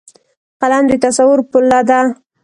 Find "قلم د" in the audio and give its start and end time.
0.61-0.93